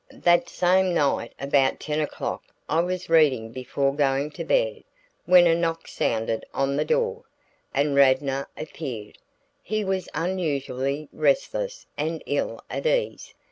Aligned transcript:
That 0.11 0.49
same 0.49 0.95
night 0.95 1.35
about 1.39 1.79
ten 1.79 1.99
o'clock 1.99 2.41
I 2.67 2.79
was 2.79 3.07
reading 3.07 3.51
before 3.51 3.93
going 3.95 4.31
to 4.31 4.43
bed, 4.43 4.83
when 5.27 5.45
a 5.45 5.53
knock 5.53 5.87
sounded 5.87 6.43
on 6.55 6.75
the 6.75 6.85
door, 6.85 7.25
and 7.71 7.93
Radnor 7.93 8.47
appeared. 8.57 9.19
He 9.61 9.85
was 9.85 10.09
unusually 10.15 11.07
restless 11.13 11.85
and 11.99 12.23
ill 12.25 12.63
at 12.67 12.87
ease. 12.87 13.35